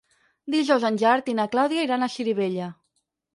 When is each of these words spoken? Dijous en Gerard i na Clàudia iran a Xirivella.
Dijous 0.53 0.85
en 0.89 0.97
Gerard 1.01 1.29
i 1.33 1.35
na 1.41 1.45
Clàudia 1.57 1.85
iran 1.89 2.07
a 2.07 2.09
Xirivella. 2.15 2.73